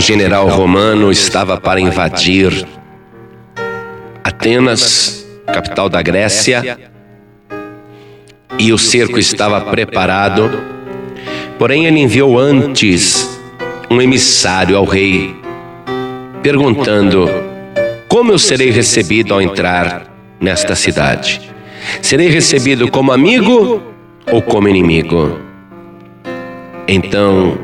[0.00, 2.66] general romano estava para invadir
[4.24, 6.78] Atenas, capital da Grécia,
[8.58, 10.50] e o cerco estava preparado.
[11.58, 13.38] Porém, ele enviou antes
[13.90, 15.34] um emissário ao rei,
[16.42, 17.28] perguntando:
[18.08, 20.06] Como eu serei recebido ao entrar
[20.40, 21.40] nesta cidade?
[22.00, 23.82] Serei recebido como amigo
[24.30, 25.38] ou como inimigo?
[26.86, 27.58] Então,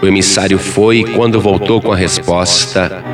[0.00, 3.04] o emissário foi e, quando voltou com a resposta,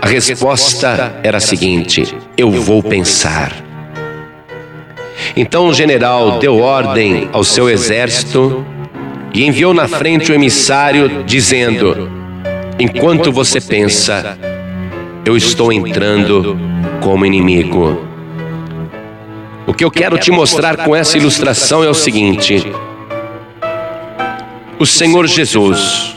[0.00, 3.52] a resposta era a seguinte: Eu vou pensar.
[5.36, 8.64] Então o general deu ordem ao seu exército
[9.32, 12.10] e enviou na frente o emissário, dizendo:
[12.78, 14.38] Enquanto você pensa,
[15.24, 16.58] eu estou entrando
[17.00, 18.06] como inimigo.
[19.66, 22.64] O que eu quero te mostrar com essa ilustração é o seguinte:
[24.80, 26.16] o Senhor Jesus,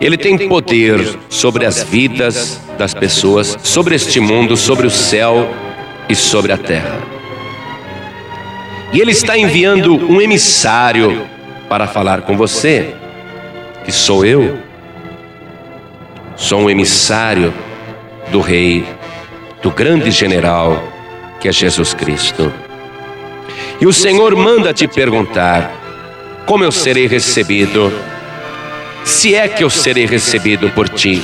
[0.00, 5.46] Ele tem poder sobre as vidas das pessoas, sobre este mundo, sobre o céu
[6.08, 7.02] e sobre a terra.
[8.94, 11.26] E Ele está enviando um emissário
[11.68, 12.94] para falar com você,
[13.84, 14.58] que sou eu.
[16.34, 17.52] Sou um emissário
[18.30, 18.86] do Rei,
[19.62, 20.82] do grande general
[21.40, 22.50] que é Jesus Cristo.
[23.82, 25.81] E o Senhor manda te perguntar:
[26.46, 27.92] como eu serei recebido?
[29.04, 31.22] Se é que eu serei recebido por ti.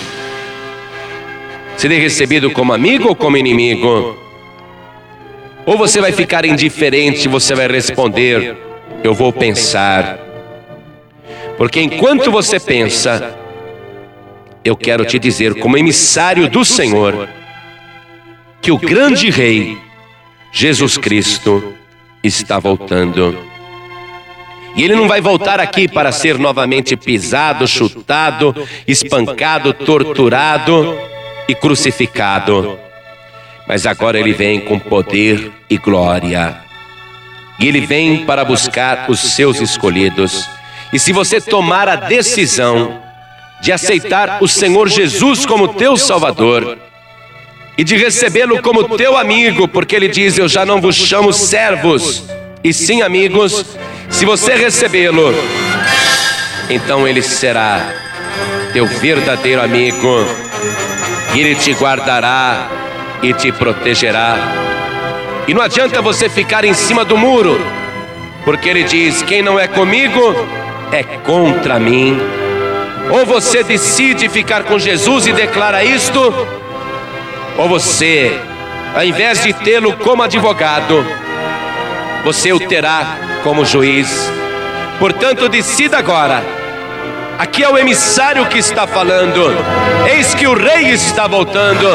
[1.77, 4.19] Serei recebido como amigo ou como inimigo?
[5.65, 8.57] Ou você vai ficar indiferente você vai responder:
[9.05, 10.19] Eu vou pensar.
[11.57, 13.37] Porque enquanto você pensa,
[14.65, 17.29] eu quero te dizer, como emissário do Senhor,
[18.61, 19.77] que o grande Rei
[20.53, 21.75] Jesus Cristo
[22.23, 23.48] está voltando.
[24.77, 28.55] E ele não vai voltar aqui para ser novamente pisado, chutado,
[28.87, 30.99] espancado, torturado
[31.49, 32.79] e crucificado.
[33.67, 36.57] Mas agora ele vem com poder e glória.
[37.59, 40.49] E ele vem para buscar os seus escolhidos.
[40.93, 43.03] E se você tomar a decisão
[43.61, 46.79] de aceitar o Senhor Jesus como teu Salvador,
[47.79, 52.25] e de recebê-lo como teu amigo, porque ele diz: Eu já não vos chamo servos,
[52.63, 53.65] e sim amigos.
[54.19, 55.33] Se você recebê-lo,
[56.69, 57.81] então ele será
[58.73, 60.27] teu verdadeiro amigo,
[61.37, 62.69] ele te guardará
[63.23, 64.35] e te protegerá.
[65.47, 67.61] E não adianta você ficar em cima do muro,
[68.45, 70.35] porque ele diz: Quem não é comigo
[70.91, 72.21] é contra mim.
[73.13, 76.21] Ou você decide ficar com Jesus e declara isto,
[77.57, 78.37] ou você,
[78.97, 81.07] ao invés de tê-lo como advogado,
[82.25, 84.31] você o terá como juiz.
[84.99, 86.43] Portanto, decida agora.
[87.39, 89.55] Aqui é o emissário que está falando.
[90.13, 91.89] Eis que o rei está voltando.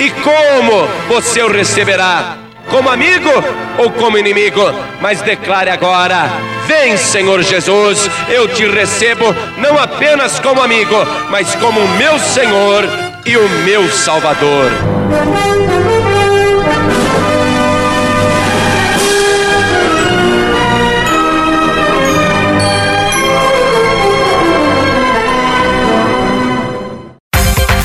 [0.00, 2.36] E como você o receberá?
[2.68, 3.30] Como amigo
[3.78, 4.62] ou como inimigo?
[5.00, 6.30] Mas declare agora:
[6.66, 10.96] Vem, Senhor Jesus, eu te recebo não apenas como amigo,
[11.30, 12.84] mas como meu Senhor
[13.26, 14.70] e o meu Salvador.